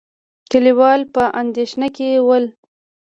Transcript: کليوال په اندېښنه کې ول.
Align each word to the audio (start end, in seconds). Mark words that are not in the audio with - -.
کليوال 0.51 1.01
په 1.13 1.23
اندېښنه 1.41 1.87
کې 1.95 2.07
ول. 2.27 2.45